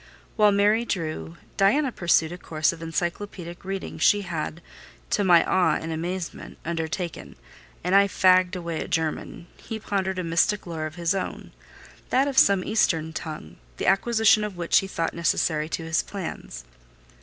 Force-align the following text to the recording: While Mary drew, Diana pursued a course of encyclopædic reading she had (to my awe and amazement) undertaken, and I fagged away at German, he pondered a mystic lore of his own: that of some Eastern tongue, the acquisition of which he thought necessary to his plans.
While 0.35 0.51
Mary 0.51 0.83
drew, 0.83 1.37
Diana 1.57 1.91
pursued 1.91 2.31
a 2.31 2.37
course 2.39 2.73
of 2.73 2.79
encyclopædic 2.79 3.63
reading 3.63 3.99
she 3.99 4.21
had 4.21 4.63
(to 5.11 5.23
my 5.23 5.43
awe 5.45 5.75
and 5.75 5.91
amazement) 5.91 6.57
undertaken, 6.65 7.35
and 7.83 7.93
I 7.93 8.07
fagged 8.07 8.55
away 8.55 8.81
at 8.81 8.89
German, 8.89 9.45
he 9.57 9.77
pondered 9.77 10.17
a 10.17 10.23
mystic 10.23 10.65
lore 10.65 10.87
of 10.87 10.95
his 10.95 11.13
own: 11.13 11.51
that 12.09 12.27
of 12.27 12.39
some 12.39 12.63
Eastern 12.63 13.13
tongue, 13.13 13.57
the 13.77 13.85
acquisition 13.85 14.43
of 14.43 14.57
which 14.57 14.79
he 14.79 14.87
thought 14.87 15.13
necessary 15.13 15.69
to 15.69 15.83
his 15.83 16.01
plans. 16.01 16.63